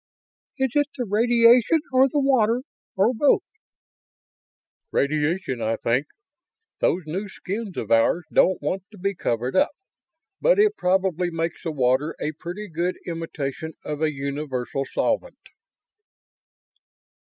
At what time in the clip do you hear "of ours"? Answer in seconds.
7.77-8.25